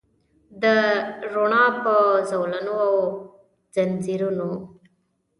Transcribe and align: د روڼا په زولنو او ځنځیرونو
د 0.61 0.63
روڼا 1.33 1.65
په 1.83 1.93
زولنو 2.29 2.75
او 2.87 2.95
ځنځیرونو 3.73 4.49